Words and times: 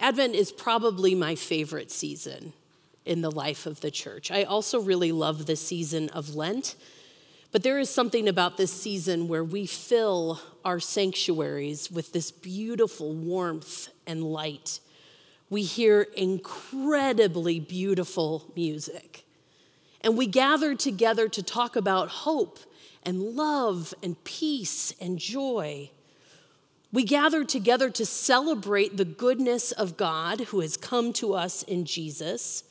Advent 0.00 0.34
is 0.34 0.50
probably 0.50 1.14
my 1.14 1.34
favorite 1.34 1.90
season 1.90 2.54
in 3.04 3.20
the 3.20 3.30
life 3.30 3.66
of 3.66 3.80
the 3.80 3.90
church. 3.90 4.30
I 4.30 4.44
also 4.44 4.80
really 4.80 5.12
love 5.12 5.44
the 5.44 5.56
season 5.56 6.08
of 6.08 6.34
Lent, 6.34 6.74
but 7.52 7.62
there 7.62 7.78
is 7.78 7.90
something 7.90 8.26
about 8.26 8.56
this 8.56 8.72
season 8.72 9.28
where 9.28 9.44
we 9.44 9.66
fill 9.66 10.40
our 10.64 10.80
sanctuaries 10.80 11.90
with 11.90 12.12
this 12.12 12.30
beautiful 12.30 13.12
warmth 13.12 13.88
and 14.06 14.22
light. 14.24 14.80
We 15.50 15.62
hear 15.62 16.02
incredibly 16.16 17.60
beautiful 17.60 18.50
music. 18.56 19.24
And 20.00 20.16
we 20.16 20.26
gather 20.26 20.74
together 20.74 21.28
to 21.28 21.42
talk 21.42 21.76
about 21.76 22.08
hope 22.08 22.58
and 23.02 23.20
love 23.20 23.92
and 24.02 24.22
peace 24.24 24.94
and 25.00 25.18
joy. 25.18 25.90
We 26.92 27.04
gather 27.04 27.44
together 27.44 27.88
to 27.90 28.04
celebrate 28.04 28.96
the 28.96 29.04
goodness 29.04 29.70
of 29.70 29.96
God 29.96 30.40
who 30.40 30.60
has 30.60 30.76
come 30.76 31.12
to 31.14 31.34
us 31.34 31.62
in 31.62 31.84
Jesus. 31.84 32.64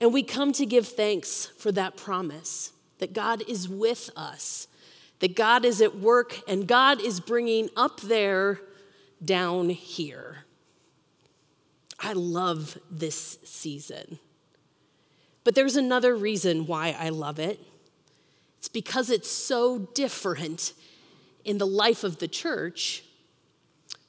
And 0.00 0.12
we 0.12 0.22
come 0.22 0.52
to 0.52 0.66
give 0.66 0.86
thanks 0.86 1.46
for 1.46 1.72
that 1.72 1.96
promise 1.96 2.72
that 2.98 3.14
God 3.14 3.42
is 3.48 3.68
with 3.68 4.10
us, 4.16 4.68
that 5.20 5.34
God 5.34 5.64
is 5.64 5.80
at 5.80 5.96
work, 5.96 6.40
and 6.46 6.66
God 6.66 7.00
is 7.00 7.20
bringing 7.20 7.70
up 7.76 8.00
there 8.02 8.60
down 9.24 9.70
here. 9.70 10.44
I 11.98 12.12
love 12.12 12.76
this 12.90 13.38
season. 13.44 14.18
But 15.44 15.54
there's 15.54 15.76
another 15.76 16.14
reason 16.14 16.66
why 16.66 16.94
I 16.98 17.08
love 17.08 17.38
it. 17.38 17.60
It's 18.58 18.68
because 18.68 19.10
it's 19.10 19.30
so 19.30 19.78
different 19.94 20.74
in 21.44 21.58
the 21.58 21.66
life 21.66 22.04
of 22.04 22.18
the 22.18 22.28
church 22.28 23.04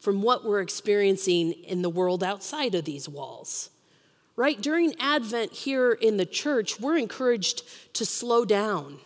from 0.08 0.22
what 0.22 0.46
we're 0.46 0.62
experiencing 0.62 1.52
in 1.52 1.82
the 1.82 1.90
world 1.90 2.24
outside 2.24 2.74
of 2.74 2.86
these 2.86 3.10
walls. 3.10 3.72
Right? 4.38 4.62
During 4.62 4.98
Advent 5.02 5.52
here 5.52 5.92
in 5.92 6.16
the 6.16 6.26
church, 6.26 6.80
we're 6.80 6.96
encouraged 6.96 7.64
to 7.96 8.06
slow 8.06 8.46
down, 8.46 9.00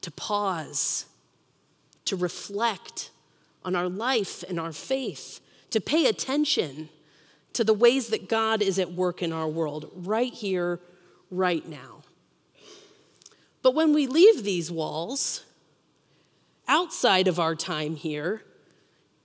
to 0.00 0.10
pause, 0.10 1.06
to 2.06 2.16
reflect 2.16 3.10
on 3.64 3.76
our 3.76 3.88
life 3.88 4.42
and 4.48 4.58
our 4.58 4.72
faith, 4.72 5.40
to 5.70 5.80
pay 5.80 6.06
attention 6.06 6.88
to 7.52 7.62
the 7.62 7.72
ways 7.72 8.08
that 8.08 8.28
God 8.28 8.62
is 8.62 8.80
at 8.80 8.94
work 8.94 9.22
in 9.22 9.32
our 9.32 9.46
world 9.46 9.92
right 9.94 10.34
here, 10.34 10.80
right 11.30 11.68
now. 11.68 12.02
But 13.62 13.76
when 13.76 13.94
we 13.94 14.08
leave 14.08 14.42
these 14.42 14.72
walls, 14.72 15.44
outside 16.66 17.28
of 17.28 17.38
our 17.38 17.54
time 17.54 17.94
here, 17.94 18.42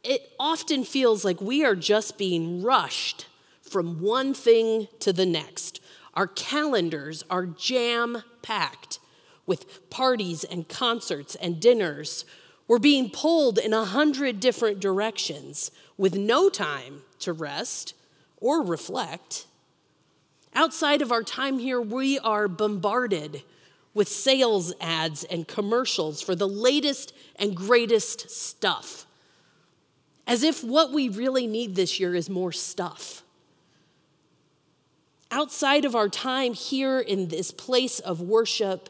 it 0.09 0.31
often 0.39 0.83
feels 0.83 1.23
like 1.23 1.39
we 1.39 1.63
are 1.63 1.75
just 1.75 2.17
being 2.17 2.63
rushed 2.63 3.27
from 3.61 4.01
one 4.01 4.33
thing 4.33 4.87
to 4.99 5.13
the 5.13 5.25
next. 5.25 5.79
Our 6.15 6.25
calendars 6.25 7.23
are 7.29 7.45
jam 7.45 8.23
packed 8.41 8.97
with 9.45 9.87
parties 9.91 10.43
and 10.43 10.67
concerts 10.67 11.35
and 11.35 11.59
dinners. 11.59 12.25
We're 12.67 12.79
being 12.79 13.11
pulled 13.11 13.59
in 13.59 13.71
a 13.71 13.85
hundred 13.85 14.39
different 14.39 14.79
directions 14.79 15.69
with 15.95 16.15
no 16.15 16.49
time 16.49 17.03
to 17.19 17.31
rest 17.31 17.93
or 18.37 18.63
reflect. 18.63 19.45
Outside 20.55 21.03
of 21.03 21.11
our 21.11 21.21
time 21.21 21.59
here, 21.59 21.79
we 21.79 22.17
are 22.17 22.47
bombarded 22.47 23.43
with 23.93 24.07
sales 24.07 24.73
ads 24.81 25.23
and 25.25 25.47
commercials 25.47 26.19
for 26.23 26.33
the 26.33 26.47
latest 26.47 27.13
and 27.35 27.55
greatest 27.55 28.31
stuff 28.31 29.05
as 30.29 30.43
if 30.43 30.63
what 30.63 30.93
we 30.93 31.09
really 31.09 31.47
need 31.47 31.75
this 31.75 31.99
year 31.99 32.13
is 32.13 32.29
more 32.29 32.51
stuff. 32.51 33.23
Outside 35.31 35.85
of 35.85 35.95
our 35.95 36.07
time 36.07 36.53
here 36.53 36.99
in 36.99 37.29
this 37.29 37.49
place 37.49 37.99
of 37.99 38.21
worship, 38.21 38.89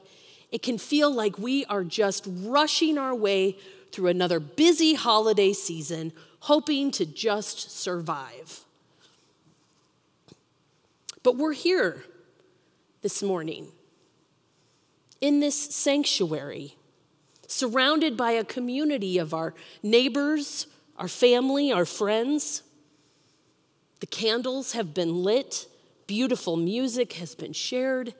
it 0.51 0.61
can 0.61 0.77
feel 0.77 1.09
like 1.09 1.39
we 1.39 1.63
are 1.65 1.85
just 1.85 2.27
rushing 2.27 2.97
our 2.97 3.15
way 3.15 3.57
through 3.93 4.07
another 4.07 4.41
busy 4.41 4.95
holiday 4.95 5.53
season, 5.53 6.11
hoping 6.41 6.91
to 6.91 7.05
just 7.05 7.71
survive. 7.71 8.65
But 11.23 11.37
we're 11.37 11.53
here 11.53 12.03
this 13.01 13.23
morning 13.23 13.69
in 15.21 15.39
this 15.39 15.57
sanctuary, 15.73 16.75
surrounded 17.47 18.17
by 18.17 18.31
a 18.31 18.43
community 18.43 19.17
of 19.17 19.33
our 19.33 19.53
neighbors, 19.81 20.67
our 20.99 21.07
family, 21.07 21.71
our 21.71 21.85
friends. 21.85 22.61
The 24.01 24.05
candles 24.05 24.73
have 24.73 24.93
been 24.93 25.23
lit, 25.23 25.67
beautiful 26.07 26.57
music 26.57 27.13
has 27.13 27.35
been 27.35 27.53
shared. 27.53 28.13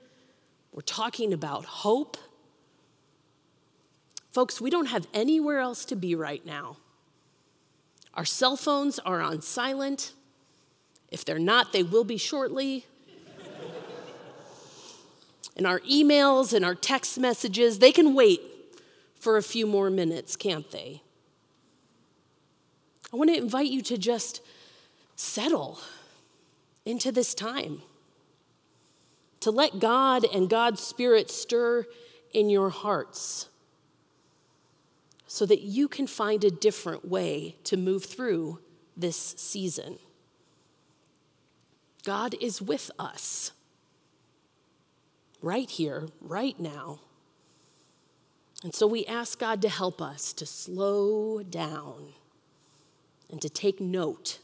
We're 0.72 0.82
talking 0.82 1.34
about 1.34 1.66
hope. 1.66 2.18
Folks, 4.32 4.62
we 4.62 4.70
don't 4.70 4.86
have 4.86 5.08
anywhere 5.14 5.60
else 5.60 5.84
to 5.86 5.96
be 5.96 6.16
right 6.16 6.46
now. 6.46 6.78
Our 8.14 8.26
cell 8.26 8.56
phones 8.56 8.98
are 9.00 9.20
on 9.20 9.42
silent. 9.42 10.14
If 11.10 11.26
they're 11.26 11.40
not, 11.40 11.74
they 11.74 11.84
will 11.84 12.04
be 12.04 12.18
shortly. 12.18 12.86
and 15.58 15.68
our 15.68 15.80
emails 15.82 16.54
and 16.54 16.64
our 16.64 16.76
text 16.76 17.20
messages, 17.20 17.80
they 17.80 17.92
can 17.92 18.14
wait 18.14 18.42
for 19.20 19.36
a 19.36 19.44
few 19.44 19.68
more 19.68 19.90
minutes, 19.90 20.36
can't 20.36 20.70
they? 20.72 21.02
I 23.12 23.18
want 23.18 23.30
to 23.32 23.38
invite 23.38 23.70
you 23.70 23.82
to 23.84 23.98
just 23.98 24.42
settle 25.16 25.80
into 26.86 27.12
this 27.12 27.34
time, 27.34 27.82
to 29.40 29.52
let 29.52 29.80
God 29.80 30.26
and 30.34 30.50
God's 30.50 30.82
Spirit 30.82 31.30
stir 31.30 31.86
in 32.34 32.50
your 32.50 32.70
hearts 32.70 33.50
so 35.28 35.46
that 35.46 35.62
you 35.62 35.88
can 35.88 36.08
find 36.08 36.44
a 36.44 36.52
different 36.52 37.08
way 37.08 37.56
to 37.64 37.78
move 37.78 38.06
through 38.06 38.60
this 38.96 39.18
season. 39.38 39.98
God 42.04 42.36
is 42.42 42.62
with 42.62 42.92
us 42.98 43.52
right 45.42 45.70
here, 45.70 46.08
right 46.22 46.60
now. 46.60 47.00
And 48.64 48.74
so 48.74 48.88
we 48.88 49.06
ask 49.06 49.40
God 49.40 49.62
to 49.62 49.70
help 49.70 50.02
us 50.02 50.34
to 50.34 50.46
slow 50.46 51.44
down 51.44 52.14
and 53.30 53.42
to 53.42 53.50
take 53.50 53.80
note 53.80 54.40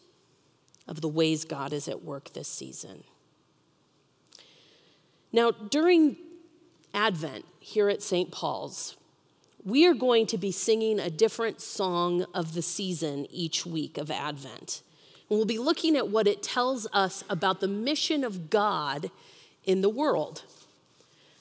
of 0.88 1.01
the 1.01 1.07
ways 1.07 1.46
God 1.46 1.73
is 1.73 1.88
at 1.88 2.03
work 2.03 2.34
this 2.34 2.47
season. 2.47 3.03
Now, 5.31 5.51
during 5.51 6.18
Advent 6.94 7.46
here 7.59 7.90
at 7.90 8.01
St. 8.01 8.31
Paul's, 8.31 8.96
we 9.63 9.85
are 9.88 9.96
going 9.96 10.28
to 10.28 10.38
be 10.38 10.51
singing 10.51 11.00
a 11.00 11.09
different 11.09 11.59
song 11.59 12.25
of 12.34 12.53
the 12.53 12.62
season 12.62 13.25
each 13.31 13.66
week 13.66 13.97
of 13.97 14.12
Advent. 14.12 14.84
And 15.29 15.40
we'll 15.40 15.47
be 15.47 15.57
looking 15.57 15.97
at 15.97 16.09
what 16.09 16.28
it 16.28 16.44
tells 16.44 16.88
us 16.94 17.23
about 17.29 17.59
the 17.59 17.67
mission 17.67 18.23
of 18.23 18.52
God 18.52 19.09
in 19.63 19.81
the 19.81 19.90
world. 19.90 20.44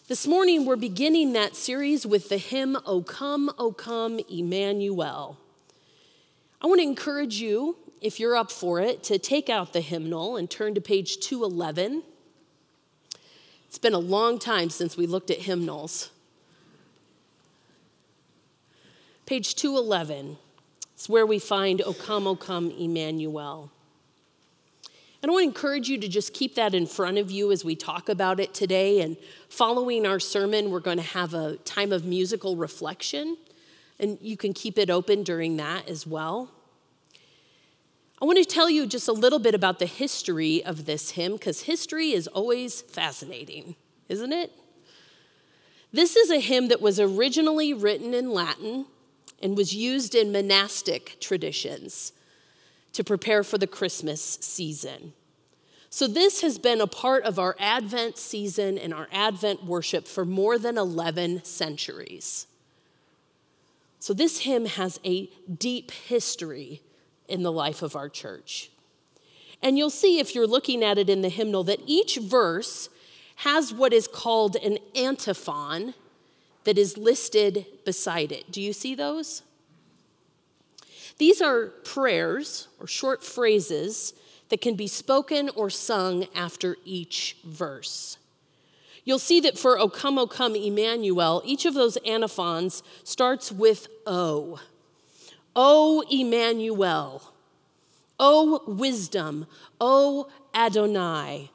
This 0.08 0.26
morning, 0.26 0.64
we're 0.64 0.76
beginning 0.76 1.34
that 1.34 1.54
series 1.54 2.06
with 2.06 2.30
the 2.30 2.38
hymn, 2.38 2.78
O 2.86 3.02
Come, 3.02 3.50
O 3.58 3.72
Come, 3.72 4.20
Emmanuel. 4.30 5.38
I 6.64 6.66
want 6.66 6.80
to 6.80 6.86
encourage 6.86 7.42
you, 7.42 7.76
if 8.00 8.18
you're 8.18 8.34
up 8.34 8.50
for 8.50 8.80
it, 8.80 9.02
to 9.04 9.18
take 9.18 9.50
out 9.50 9.74
the 9.74 9.82
hymnal 9.82 10.38
and 10.38 10.48
turn 10.48 10.74
to 10.76 10.80
page 10.80 11.18
211. 11.18 12.02
It's 13.66 13.76
been 13.76 13.92
a 13.92 13.98
long 13.98 14.38
time 14.38 14.70
since 14.70 14.96
we 14.96 15.06
looked 15.06 15.30
at 15.30 15.40
hymnals. 15.40 16.08
Page 19.26 19.56
211, 19.56 20.38
it's 20.94 21.06
where 21.06 21.26
we 21.26 21.38
find 21.38 21.82
O 21.82 21.92
come, 21.92 22.26
O 22.26 22.34
come, 22.34 22.70
Emmanuel. 22.70 23.70
And 25.22 25.30
I 25.30 25.34
want 25.34 25.42
to 25.42 25.48
encourage 25.48 25.90
you 25.90 25.98
to 25.98 26.08
just 26.08 26.32
keep 26.32 26.54
that 26.54 26.74
in 26.74 26.86
front 26.86 27.18
of 27.18 27.30
you 27.30 27.52
as 27.52 27.62
we 27.62 27.76
talk 27.76 28.08
about 28.08 28.40
it 28.40 28.54
today. 28.54 29.02
And 29.02 29.18
following 29.50 30.06
our 30.06 30.18
sermon, 30.18 30.70
we're 30.70 30.80
going 30.80 30.96
to 30.96 31.02
have 31.02 31.34
a 31.34 31.56
time 31.56 31.92
of 31.92 32.06
musical 32.06 32.56
reflection 32.56 33.36
and 33.98 34.18
you 34.20 34.36
can 34.36 34.52
keep 34.52 34.78
it 34.78 34.90
open 34.90 35.22
during 35.22 35.56
that 35.56 35.88
as 35.88 36.06
well. 36.06 36.50
I 38.20 38.26
want 38.26 38.38
to 38.38 38.44
tell 38.44 38.70
you 38.70 38.86
just 38.86 39.08
a 39.08 39.12
little 39.12 39.38
bit 39.38 39.54
about 39.54 39.78
the 39.78 39.86
history 39.86 40.64
of 40.64 40.86
this 40.86 41.10
hymn 41.10 41.32
because 41.32 41.62
history 41.62 42.12
is 42.12 42.26
always 42.28 42.82
fascinating, 42.82 43.76
isn't 44.08 44.32
it? 44.32 44.52
This 45.92 46.16
is 46.16 46.30
a 46.30 46.40
hymn 46.40 46.68
that 46.68 46.80
was 46.80 46.98
originally 46.98 47.72
written 47.72 48.14
in 48.14 48.30
Latin 48.30 48.86
and 49.42 49.56
was 49.56 49.74
used 49.74 50.14
in 50.14 50.32
monastic 50.32 51.18
traditions 51.20 52.12
to 52.94 53.04
prepare 53.04 53.44
for 53.44 53.58
the 53.58 53.66
Christmas 53.66 54.22
season. 54.40 55.12
So, 55.90 56.08
this 56.08 56.40
has 56.40 56.58
been 56.58 56.80
a 56.80 56.88
part 56.88 57.24
of 57.24 57.38
our 57.38 57.54
Advent 57.60 58.18
season 58.18 58.78
and 58.78 58.92
our 58.92 59.06
Advent 59.12 59.64
worship 59.64 60.08
for 60.08 60.24
more 60.24 60.58
than 60.58 60.76
11 60.76 61.44
centuries. 61.44 62.48
So, 64.04 64.12
this 64.12 64.40
hymn 64.40 64.66
has 64.66 65.00
a 65.02 65.30
deep 65.50 65.90
history 65.90 66.82
in 67.26 67.42
the 67.42 67.50
life 67.50 67.80
of 67.80 67.96
our 67.96 68.10
church. 68.10 68.70
And 69.62 69.78
you'll 69.78 69.88
see 69.88 70.18
if 70.18 70.34
you're 70.34 70.46
looking 70.46 70.84
at 70.84 70.98
it 70.98 71.08
in 71.08 71.22
the 71.22 71.30
hymnal 71.30 71.64
that 71.64 71.80
each 71.86 72.18
verse 72.18 72.90
has 73.36 73.72
what 73.72 73.94
is 73.94 74.06
called 74.06 74.56
an 74.56 74.76
antiphon 74.94 75.94
that 76.64 76.76
is 76.76 76.98
listed 76.98 77.64
beside 77.86 78.30
it. 78.30 78.52
Do 78.52 78.60
you 78.60 78.74
see 78.74 78.94
those? 78.94 79.40
These 81.16 81.40
are 81.40 81.68
prayers 81.68 82.68
or 82.78 82.86
short 82.86 83.24
phrases 83.24 84.12
that 84.50 84.60
can 84.60 84.74
be 84.74 84.86
spoken 84.86 85.48
or 85.56 85.70
sung 85.70 86.26
after 86.34 86.76
each 86.84 87.38
verse. 87.42 88.18
You'll 89.04 89.18
see 89.18 89.40
that 89.40 89.58
for 89.58 89.78
O 89.78 89.88
come, 89.88 90.18
O 90.18 90.26
come, 90.26 90.56
Emmanuel, 90.56 91.42
each 91.44 91.66
of 91.66 91.74
those 91.74 91.96
antiphons 91.98 92.82
starts 93.02 93.52
with 93.52 93.88
O. 94.06 94.60
O 95.54 96.04
Emmanuel. 96.10 97.32
O 98.18 98.62
wisdom. 98.66 99.46
O 99.80 100.28
Adonai. 100.54 101.50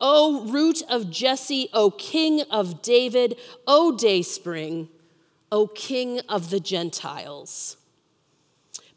O 0.00 0.44
root 0.46 0.82
of 0.88 1.10
Jesse, 1.10 1.68
O 1.72 1.90
king 1.90 2.42
of 2.50 2.82
David, 2.82 3.36
O 3.66 3.96
dayspring, 3.96 4.88
O 5.50 5.66
king 5.66 6.20
of 6.28 6.50
the 6.50 6.60
Gentiles. 6.60 7.76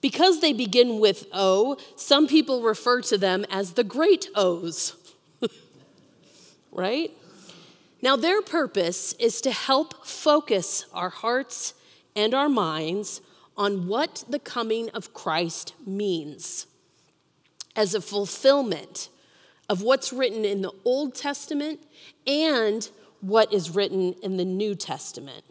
Because 0.02 0.40
they 0.40 0.54
begin 0.54 1.00
with 1.00 1.26
O, 1.34 1.78
some 1.96 2.28
people 2.28 2.62
refer 2.62 3.02
to 3.02 3.18
them 3.18 3.46
as 3.50 3.74
the 3.74 3.84
great 3.84 4.28
O's. 4.36 4.96
right? 6.72 7.12
Now, 8.02 8.16
their 8.16 8.42
purpose 8.42 9.14
is 9.14 9.42
to 9.42 9.52
help 9.52 10.06
focus 10.06 10.86
our 10.94 11.10
hearts 11.10 11.74
and 12.16 12.34
our 12.34 12.50
minds 12.50 13.22
on 13.58 13.88
what 13.88 14.24
the 14.30 14.40
coming 14.40 14.90
of 14.92 15.14
Christ 15.14 15.74
means 15.86 16.66
as 17.76 17.94
a 17.94 18.02
fulfillment 18.02 19.10
of 19.68 19.82
what's 19.82 20.12
written 20.14 20.46
in 20.46 20.62
the 20.62 20.72
Old 20.86 21.14
Testament 21.14 21.82
and 22.26 22.90
what 23.22 23.54
is 23.54 23.70
written 23.70 24.14
in 24.24 24.38
the 24.38 24.46
New 24.46 24.76
Testament. 24.76 25.44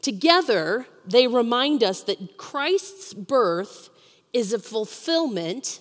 Together, 0.00 0.86
they 1.04 1.26
remind 1.26 1.82
us 1.82 2.02
that 2.04 2.38
Christ's 2.38 3.12
birth 3.12 3.90
is 4.32 4.52
a 4.52 4.58
fulfillment 4.58 5.80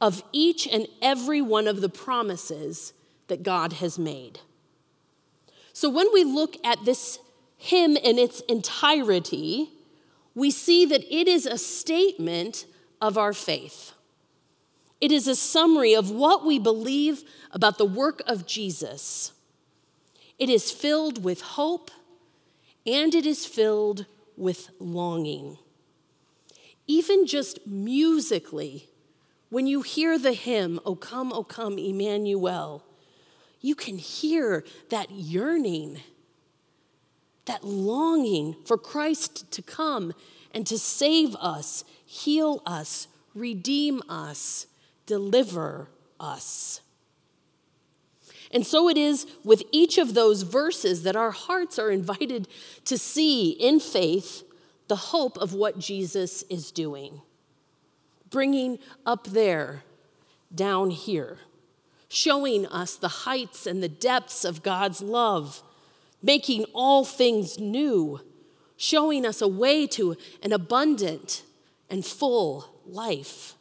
of 0.00 0.22
each 0.32 0.66
and 0.66 0.86
every 1.00 1.40
one 1.40 1.66
of 1.66 1.80
the 1.80 1.88
promises 1.88 2.92
that 3.28 3.42
God 3.42 3.74
has 3.74 3.98
made. 3.98 4.40
So 5.74 5.90
when 5.90 6.06
we 6.14 6.22
look 6.22 6.56
at 6.64 6.84
this 6.84 7.18
hymn 7.56 7.96
in 7.96 8.16
its 8.16 8.40
entirety, 8.48 9.70
we 10.32 10.52
see 10.52 10.86
that 10.86 11.02
it 11.12 11.26
is 11.26 11.46
a 11.46 11.58
statement 11.58 12.64
of 13.00 13.18
our 13.18 13.32
faith. 13.32 13.92
It 15.00 15.10
is 15.10 15.26
a 15.26 15.34
summary 15.34 15.92
of 15.92 16.12
what 16.12 16.46
we 16.46 16.60
believe 16.60 17.24
about 17.50 17.76
the 17.76 17.84
work 17.84 18.22
of 18.24 18.46
Jesus. 18.46 19.32
It 20.38 20.48
is 20.48 20.70
filled 20.70 21.24
with 21.24 21.40
hope 21.40 21.90
and 22.86 23.12
it 23.12 23.26
is 23.26 23.44
filled 23.44 24.06
with 24.36 24.70
longing. 24.78 25.58
Even 26.86 27.26
just 27.26 27.66
musically, 27.66 28.88
when 29.50 29.66
you 29.66 29.82
hear 29.82 30.18
the 30.18 30.34
hymn, 30.34 30.78
O 30.86 30.94
come, 30.94 31.32
O 31.32 31.42
come, 31.42 31.78
Emmanuel, 31.78 32.84
you 33.64 33.74
can 33.74 33.96
hear 33.96 34.62
that 34.90 35.10
yearning, 35.10 35.98
that 37.46 37.64
longing 37.64 38.54
for 38.66 38.76
Christ 38.76 39.50
to 39.52 39.62
come 39.62 40.12
and 40.52 40.66
to 40.66 40.76
save 40.76 41.34
us, 41.36 41.82
heal 42.04 42.62
us, 42.66 43.08
redeem 43.34 44.02
us, 44.06 44.66
deliver 45.06 45.88
us. 46.20 46.82
And 48.50 48.66
so 48.66 48.90
it 48.90 48.98
is 48.98 49.26
with 49.44 49.62
each 49.72 49.96
of 49.96 50.12
those 50.12 50.42
verses 50.42 51.02
that 51.04 51.16
our 51.16 51.30
hearts 51.30 51.78
are 51.78 51.90
invited 51.90 52.46
to 52.84 52.98
see 52.98 53.48
in 53.52 53.80
faith 53.80 54.42
the 54.88 54.96
hope 54.96 55.38
of 55.38 55.54
what 55.54 55.78
Jesus 55.78 56.42
is 56.50 56.70
doing, 56.70 57.22
bringing 58.28 58.78
up 59.06 59.28
there, 59.28 59.84
down 60.54 60.90
here, 60.90 61.38
showing 62.08 62.66
us 62.66 62.96
the 62.96 63.08
heights 63.08 63.66
and 63.66 63.82
the 63.82 63.88
depths 63.88 64.44
of 64.44 64.62
God's 64.62 65.02
love, 65.02 65.62
making 66.22 66.64
all 66.74 67.04
things 67.04 67.58
new, 67.58 68.20
showing 68.76 69.24
us 69.26 69.40
a 69.40 69.48
way 69.48 69.86
to 69.88 70.16
an 70.42 70.52
abundant 70.52 71.42
and 71.90 72.04
full 72.04 72.80
life. 72.86 73.54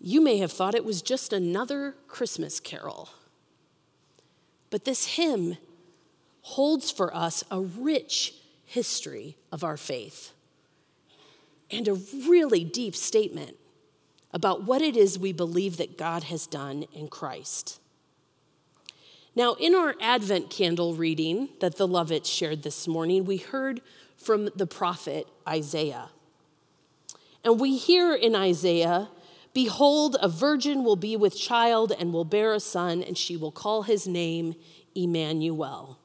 You 0.00 0.20
may 0.20 0.38
have 0.38 0.52
thought 0.52 0.74
it 0.74 0.84
was 0.84 1.02
just 1.02 1.32
another 1.32 1.96
Christmas 2.06 2.60
carol. 2.60 3.08
But 4.70 4.84
this 4.84 5.16
hymn 5.16 5.56
holds 6.42 6.90
for 6.90 7.14
us 7.14 7.42
a 7.50 7.60
rich 7.60 8.34
history 8.64 9.36
of 9.50 9.64
our 9.64 9.76
faith 9.76 10.32
and 11.70 11.88
a 11.88 11.94
really 11.94 12.64
deep 12.64 12.94
statement 12.94 13.56
about 14.36 14.64
what 14.64 14.82
it 14.82 14.98
is 14.98 15.18
we 15.18 15.32
believe 15.32 15.78
that 15.78 15.96
God 15.96 16.24
has 16.24 16.46
done 16.46 16.84
in 16.92 17.08
Christ. 17.08 17.80
Now, 19.34 19.54
in 19.54 19.74
our 19.74 19.94
Advent 19.98 20.50
candle 20.50 20.94
reading 20.94 21.48
that 21.60 21.78
the 21.78 21.88
Lovets 21.88 22.28
shared 22.28 22.62
this 22.62 22.86
morning, 22.86 23.24
we 23.24 23.38
heard 23.38 23.80
from 24.18 24.50
the 24.54 24.66
prophet 24.66 25.26
Isaiah. 25.48 26.10
And 27.44 27.58
we 27.58 27.78
hear 27.78 28.14
in 28.14 28.36
Isaiah 28.36 29.08
Behold, 29.54 30.18
a 30.20 30.28
virgin 30.28 30.84
will 30.84 30.96
be 30.96 31.16
with 31.16 31.34
child 31.34 31.90
and 31.98 32.12
will 32.12 32.26
bear 32.26 32.52
a 32.52 32.60
son, 32.60 33.02
and 33.02 33.16
she 33.16 33.38
will 33.38 33.50
call 33.50 33.84
his 33.84 34.06
name 34.06 34.54
Emmanuel. 34.94 35.98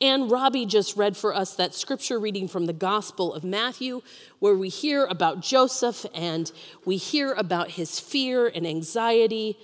And 0.00 0.30
Robbie 0.30 0.64
just 0.64 0.96
read 0.96 1.16
for 1.16 1.34
us 1.34 1.54
that 1.56 1.74
scripture 1.74 2.18
reading 2.18 2.48
from 2.48 2.66
the 2.66 2.72
Gospel 2.72 3.34
of 3.34 3.44
Matthew, 3.44 4.00
where 4.38 4.54
we 4.54 4.70
hear 4.70 5.04
about 5.04 5.40
Joseph 5.40 6.06
and 6.14 6.50
we 6.84 6.96
hear 6.96 7.32
about 7.34 7.72
his 7.72 8.00
fear 8.00 8.46
and 8.48 8.66
anxiety, 8.66 9.58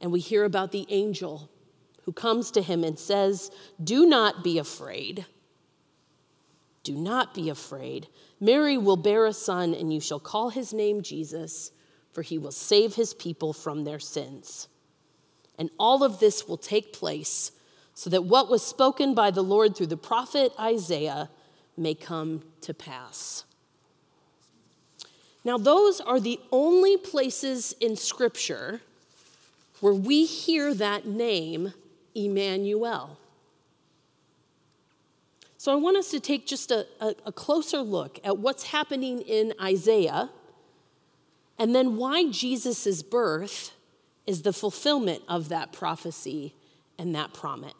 and 0.00 0.10
we 0.10 0.20
hear 0.20 0.44
about 0.44 0.72
the 0.72 0.86
angel 0.88 1.50
who 2.04 2.12
comes 2.12 2.50
to 2.52 2.62
him 2.62 2.82
and 2.82 2.98
says, 2.98 3.50
Do 3.82 4.06
not 4.06 4.42
be 4.42 4.58
afraid. 4.58 5.26
Do 6.82 6.94
not 6.94 7.34
be 7.34 7.48
afraid. 7.50 8.08
Mary 8.40 8.76
will 8.78 8.96
bear 8.96 9.26
a 9.26 9.32
son, 9.32 9.74
and 9.74 9.92
you 9.92 10.00
shall 10.00 10.20
call 10.20 10.50
his 10.50 10.72
name 10.72 11.02
Jesus 11.02 11.72
for 12.14 12.22
he 12.22 12.38
will 12.38 12.52
save 12.52 12.94
his 12.94 13.12
people 13.12 13.52
from 13.52 13.82
their 13.82 13.98
sins. 13.98 14.68
And 15.58 15.68
all 15.78 16.04
of 16.04 16.20
this 16.20 16.46
will 16.46 16.56
take 16.56 16.92
place 16.92 17.50
so 17.94 18.10
that 18.10 18.24
what 18.24 18.50
was 18.50 18.66
spoken 18.66 19.14
by 19.14 19.30
the 19.30 19.42
Lord 19.42 19.76
through 19.76 19.86
the 19.86 19.96
prophet 19.96 20.52
Isaiah 20.58 21.30
may 21.76 21.94
come 21.94 22.42
to 22.62 22.74
pass. 22.74 23.44
Now, 25.44 25.58
those 25.58 26.00
are 26.00 26.18
the 26.18 26.40
only 26.50 26.96
places 26.96 27.74
in 27.80 27.96
Scripture 27.96 28.80
where 29.80 29.92
we 29.92 30.24
hear 30.24 30.72
that 30.74 31.06
name, 31.06 31.74
Emmanuel. 32.14 33.18
So, 35.58 35.72
I 35.72 35.76
want 35.76 35.96
us 35.96 36.10
to 36.10 36.20
take 36.20 36.46
just 36.46 36.70
a, 36.70 36.86
a, 37.00 37.14
a 37.26 37.32
closer 37.32 37.78
look 37.78 38.18
at 38.24 38.38
what's 38.38 38.64
happening 38.64 39.20
in 39.20 39.52
Isaiah 39.60 40.30
and 41.58 41.74
then 41.74 41.96
why 41.96 42.30
Jesus' 42.30 43.02
birth 43.02 43.72
is 44.26 44.42
the 44.42 44.52
fulfillment 44.52 45.22
of 45.28 45.48
that 45.50 45.72
prophecy 45.72 46.54
and 46.98 47.14
that 47.14 47.34
promise. 47.34 47.74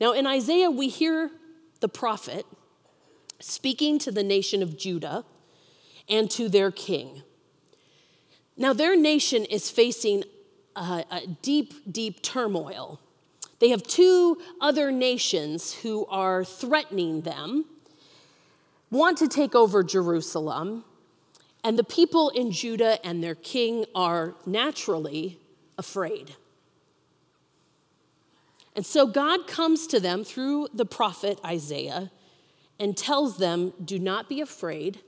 Now, 0.00 0.12
in 0.12 0.26
Isaiah, 0.26 0.70
we 0.70 0.88
hear 0.88 1.30
the 1.80 1.88
prophet 1.88 2.46
speaking 3.40 3.98
to 4.00 4.10
the 4.10 4.22
nation 4.22 4.62
of 4.62 4.76
Judah 4.76 5.24
and 6.08 6.30
to 6.32 6.48
their 6.48 6.70
king. 6.70 7.22
Now, 8.56 8.72
their 8.72 8.96
nation 8.96 9.44
is 9.44 9.70
facing 9.70 10.24
a, 10.74 11.04
a 11.10 11.26
deep, 11.42 11.92
deep 11.92 12.22
turmoil. 12.22 13.00
They 13.58 13.70
have 13.70 13.82
two 13.82 14.38
other 14.60 14.90
nations 14.90 15.74
who 15.74 16.06
are 16.06 16.44
threatening 16.44 17.22
them, 17.22 17.64
want 18.90 19.18
to 19.18 19.28
take 19.28 19.54
over 19.54 19.82
Jerusalem, 19.82 20.84
and 21.64 21.78
the 21.78 21.84
people 21.84 22.28
in 22.30 22.52
Judah 22.52 23.04
and 23.04 23.24
their 23.24 23.34
king 23.34 23.86
are 23.94 24.34
naturally 24.44 25.40
afraid. 25.76 26.36
And 28.76 28.84
so 28.84 29.06
God 29.06 29.46
comes 29.46 29.86
to 29.86 29.98
them 29.98 30.22
through 30.22 30.68
the 30.74 30.84
prophet 30.84 31.40
Isaiah 31.42 32.12
and 32.78 32.94
tells 32.94 33.38
them, 33.38 33.72
Do 33.82 33.98
not 33.98 34.28
be 34.28 34.42
afraid. 34.42 35.00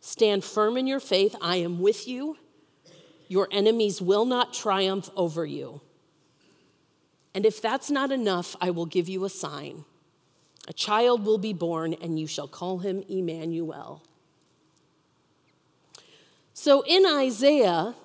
Stand 0.00 0.44
firm 0.44 0.76
in 0.76 0.86
your 0.86 1.00
faith. 1.00 1.34
I 1.42 1.56
am 1.56 1.80
with 1.80 2.06
you. 2.06 2.36
Your 3.26 3.48
enemies 3.50 4.00
will 4.00 4.24
not 4.24 4.54
triumph 4.54 5.10
over 5.16 5.44
you. 5.44 5.80
And 7.34 7.44
if 7.44 7.60
that's 7.60 7.90
not 7.90 8.12
enough, 8.12 8.54
I 8.60 8.70
will 8.70 8.86
give 8.86 9.08
you 9.08 9.24
a 9.24 9.30
sign. 9.30 9.84
A 10.68 10.72
child 10.72 11.26
will 11.26 11.38
be 11.38 11.52
born, 11.52 11.94
and 11.94 12.20
you 12.20 12.28
shall 12.28 12.48
call 12.48 12.78
him 12.78 13.02
Emmanuel 13.08 14.02
So 16.54 16.84
in 16.86 17.04
Isaiah, 17.04 17.96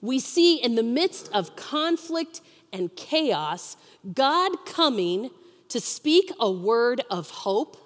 we 0.00 0.18
see 0.18 0.56
in 0.56 0.76
the 0.76 0.82
midst 0.82 1.30
of 1.32 1.54
conflict 1.54 2.40
and 2.72 2.94
chaos, 2.96 3.76
God 4.14 4.64
coming 4.64 5.30
to 5.68 5.80
speak 5.80 6.32
a 6.38 6.50
word 6.50 7.02
of 7.10 7.30
hope 7.30 7.76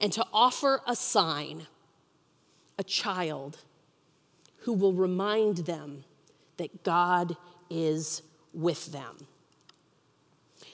and 0.00 0.12
to 0.12 0.24
offer 0.32 0.82
a 0.86 0.96
sign, 0.96 1.66
a 2.78 2.84
child 2.84 3.58
who 4.60 4.72
will 4.72 4.92
remind 4.92 5.58
them 5.58 6.04
that 6.56 6.82
God 6.84 7.36
is 7.68 8.22
with 8.52 8.92
them. 8.92 9.26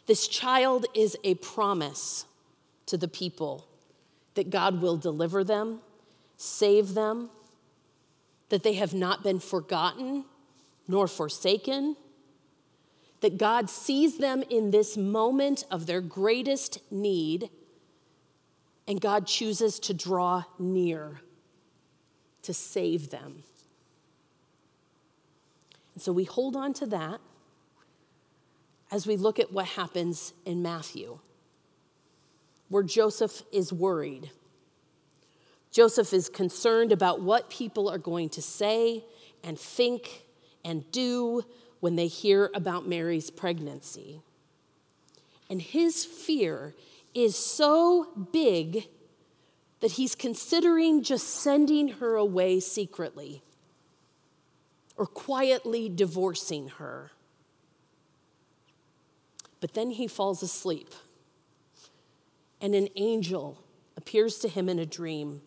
This 0.06 0.28
child 0.28 0.86
is 0.94 1.16
a 1.24 1.34
promise 1.34 2.26
to 2.86 2.96
the 2.96 3.08
people 3.08 3.66
that 4.34 4.50
God 4.50 4.80
will 4.80 4.96
deliver 4.96 5.42
them, 5.42 5.80
save 6.36 6.94
them, 6.94 7.30
that 8.48 8.62
they 8.62 8.74
have 8.74 8.94
not 8.94 9.24
been 9.24 9.40
forgotten 9.40 10.24
nor 10.86 11.08
forsaken, 11.08 11.96
that 13.26 13.38
God 13.38 13.68
sees 13.68 14.18
them 14.18 14.44
in 14.50 14.70
this 14.70 14.96
moment 14.96 15.64
of 15.68 15.86
their 15.86 16.00
greatest 16.00 16.78
need, 16.92 17.50
and 18.86 19.00
God 19.00 19.26
chooses 19.26 19.80
to 19.80 19.92
draw 19.92 20.44
near 20.60 21.22
to 22.42 22.54
save 22.54 23.10
them. 23.10 23.42
And 25.94 26.00
so 26.00 26.12
we 26.12 26.22
hold 26.22 26.54
on 26.54 26.72
to 26.74 26.86
that 26.86 27.18
as 28.92 29.08
we 29.08 29.16
look 29.16 29.40
at 29.40 29.52
what 29.52 29.66
happens 29.66 30.32
in 30.44 30.62
Matthew, 30.62 31.18
where 32.68 32.84
Joseph 32.84 33.42
is 33.52 33.72
worried. 33.72 34.30
Joseph 35.72 36.12
is 36.12 36.28
concerned 36.28 36.92
about 36.92 37.22
what 37.22 37.50
people 37.50 37.88
are 37.88 37.98
going 37.98 38.28
to 38.28 38.40
say 38.40 39.04
and 39.42 39.58
think 39.58 40.22
and 40.64 40.88
do 40.92 41.42
when 41.80 41.96
they 41.96 42.06
hear 42.06 42.50
about 42.54 42.86
Mary's 42.86 43.30
pregnancy. 43.30 44.20
And 45.48 45.62
his 45.62 46.04
fear 46.04 46.74
is 47.14 47.36
so 47.36 48.08
big 48.32 48.88
that 49.80 49.92
he's 49.92 50.14
considering 50.14 51.02
just 51.02 51.28
sending 51.28 51.88
her 51.88 52.16
away 52.16 52.60
secretly 52.60 53.42
or 54.96 55.06
quietly 55.06 55.88
divorcing 55.88 56.68
her. 56.68 57.12
But 59.60 59.74
then 59.74 59.90
he 59.90 60.06
falls 60.06 60.42
asleep, 60.42 60.94
and 62.60 62.74
an 62.74 62.88
angel 62.96 63.62
appears 63.96 64.38
to 64.38 64.48
him 64.48 64.68
in 64.68 64.78
a 64.78 64.86
dream 64.86 65.42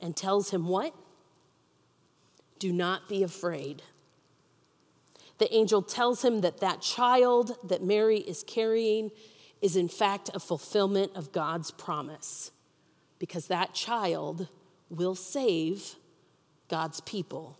and 0.00 0.16
tells 0.16 0.50
him 0.50 0.68
what? 0.68 0.94
Do 2.58 2.72
not 2.72 3.08
be 3.08 3.22
afraid. 3.22 3.82
The 5.38 5.54
angel 5.54 5.82
tells 5.82 6.24
him 6.24 6.40
that 6.40 6.60
that 6.60 6.80
child 6.80 7.56
that 7.64 7.82
Mary 7.82 8.18
is 8.18 8.44
carrying 8.44 9.10
is, 9.62 9.76
in 9.76 9.88
fact, 9.88 10.30
a 10.34 10.40
fulfillment 10.40 11.12
of 11.14 11.32
God's 11.32 11.70
promise, 11.70 12.50
because 13.18 13.46
that 13.46 13.74
child 13.74 14.48
will 14.90 15.14
save 15.14 15.96
God's 16.68 17.00
people. 17.00 17.58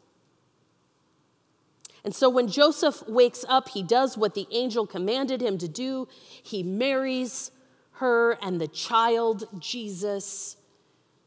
And 2.04 2.14
so 2.14 2.28
when 2.28 2.48
Joseph 2.48 3.06
wakes 3.08 3.44
up, 3.48 3.70
he 3.70 3.82
does 3.82 4.16
what 4.16 4.34
the 4.34 4.46
angel 4.52 4.86
commanded 4.86 5.40
him 5.42 5.58
to 5.58 5.68
do. 5.68 6.08
He 6.42 6.62
marries 6.62 7.50
her, 7.94 8.38
and 8.40 8.60
the 8.60 8.68
child, 8.68 9.48
Jesus, 9.58 10.56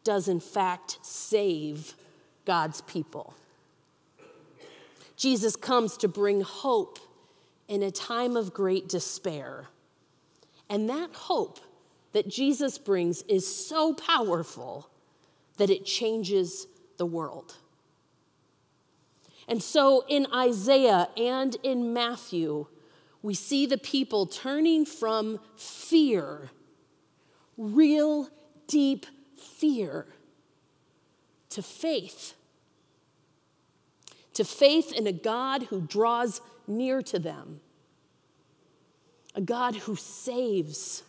does 0.04 0.28
in 0.28 0.40
fact 0.40 1.00
save 1.02 1.96
God's 2.46 2.82
people. 2.82 3.36
Jesus 5.22 5.56
comes 5.56 5.98
to 5.98 6.08
bring 6.08 6.42
hope 6.42 6.98
in 7.68 7.84
a 7.84 7.92
time 7.92 8.36
of 8.36 8.56
great 8.56 8.90
despair. 8.90 9.68
And 10.68 10.90
that 10.90 11.14
hope 11.14 11.60
that 12.14 12.28
Jesus 12.28 12.80
brings 12.80 13.22
is 13.30 13.46
so 13.46 13.94
powerful 13.94 14.90
that 15.58 15.70
it 15.70 15.86
changes 15.86 16.66
the 16.98 17.06
world. 17.06 17.56
And 19.48 19.62
so 19.62 20.06
in 20.08 20.26
Isaiah 20.34 21.10
and 21.16 21.56
in 21.62 21.94
Matthew, 21.94 22.66
we 23.22 23.36
see 23.36 23.68
the 23.68 23.78
people 23.78 24.26
turning 24.26 24.86
from 24.88 25.40
fear, 25.56 26.50
real 27.60 28.28
deep 28.66 29.06
fear, 29.38 30.08
to 31.52 31.62
faith 31.62 32.34
to 34.34 34.44
faith 34.44 34.92
in 34.92 35.08
a 35.08 35.12
God 35.12 35.64
who 35.64 35.82
draws 35.82 36.42
near 36.68 37.02
to 37.02 37.20
them, 37.20 37.60
a 39.36 39.42
God 39.42 39.76
who 39.76 39.96
saves, 39.96 41.04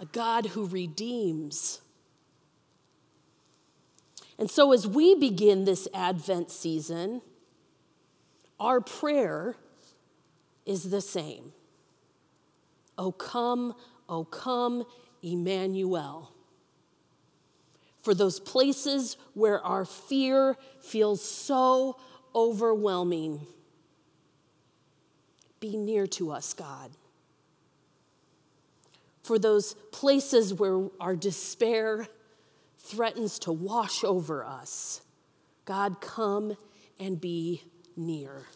a 0.00 0.06
God 0.06 0.46
who 0.46 0.66
redeems. 0.66 1.80
And 4.38 4.50
so, 4.50 4.72
as 4.72 4.86
we 4.86 5.14
begin 5.14 5.64
this 5.64 5.88
Advent 5.94 6.50
season, 6.50 7.22
our 8.60 8.80
prayer 8.80 9.56
is 10.64 10.90
the 10.90 11.00
same. 11.00 11.52
O 12.98 13.12
come, 13.12 13.74
O 14.08 14.24
come, 14.24 14.84
Emmanuel 15.22 16.35
for 18.06 18.14
those 18.14 18.38
places 18.38 19.16
where 19.34 19.60
our 19.66 19.84
fear 19.84 20.56
feels 20.80 21.20
so 21.20 21.98
overwhelming. 22.36 23.44
Be 25.58 25.76
near 25.76 26.06
to 26.06 26.30
us, 26.30 26.54
God. 26.54 26.92
For 29.24 29.40
those 29.40 29.74
places 29.90 30.54
where 30.54 30.84
our 31.00 31.16
despair 31.16 32.06
threatens 32.78 33.40
to 33.40 33.50
wash 33.50 34.04
over 34.04 34.44
us, 34.44 35.00
God, 35.64 36.00
come 36.00 36.56
and 37.00 37.20
be 37.20 37.64
near. 37.96 38.46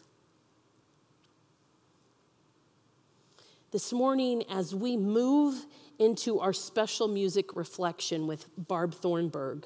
This 3.72 3.92
morning, 3.92 4.42
as 4.50 4.74
we 4.74 4.96
move 4.96 5.64
into 6.00 6.40
our 6.40 6.52
special 6.52 7.06
music 7.06 7.54
reflection 7.54 8.26
with 8.26 8.46
Barb 8.58 8.96
Thornburg, 8.96 9.64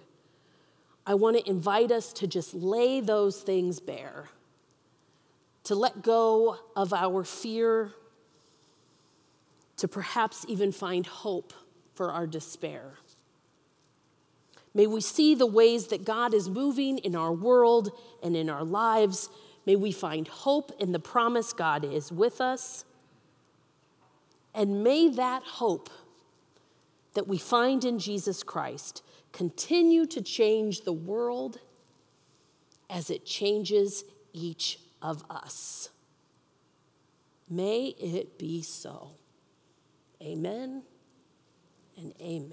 I 1.07 1.15
want 1.15 1.39
to 1.39 1.49
invite 1.49 1.91
us 1.91 2.13
to 2.15 2.27
just 2.27 2.53
lay 2.53 3.01
those 3.01 3.41
things 3.41 3.81
bare, 3.81 4.29
to 5.65 5.75
let 5.75 6.03
go 6.03 6.59
of 6.77 6.93
our 6.93 7.25
fear, 7.25 7.93
to 9.79 9.89
perhaps 9.89 10.45
even 10.49 10.71
find 10.71 11.07
hope 11.07 11.55
for 11.95 12.13
our 12.13 12.27
despair. 12.27 12.99
May 14.75 14.87
we 14.87 15.01
see 15.01 15.35
the 15.35 15.47
ways 15.47 15.87
that 15.87 16.05
God 16.05 16.35
is 16.35 16.51
moving 16.51 16.99
in 16.99 17.17
our 17.17 17.33
world 17.33 17.91
and 18.23 18.37
in 18.37 18.51
our 18.51 18.65
lives. 18.65 19.31
May 19.65 19.77
we 19.77 19.93
find 19.93 20.29
hope 20.29 20.73
in 20.79 20.93
the 20.93 20.99
promise 20.99 21.55
God 21.55 21.87
is 21.87 22.13
with 22.13 22.43
us. 22.43 22.85
And 24.55 24.85
may 24.85 25.09
that 25.09 25.43
hope 25.43 25.91
that 27.15 27.27
we 27.27 27.39
find 27.39 27.85
in 27.85 27.99
Jesus 27.99 28.43
Christ 28.43 29.03
continue 29.33 30.07
to 30.07 30.23
change 30.23 30.83
the 30.83 30.93
world 30.93 31.59
as 32.89 33.11
it 33.11 33.25
changes 33.27 34.05
each 34.33 34.79
of 35.03 35.25
us. 35.29 35.91
May 37.49 37.89
it 37.99 38.39
be 38.39 38.63
so. 38.63 39.13
Amen 40.23 40.83
and 41.97 42.15
amen. 42.21 42.43